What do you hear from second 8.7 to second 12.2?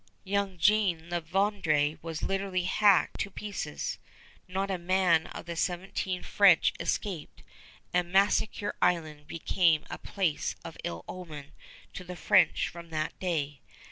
Island became a place of ill omen to the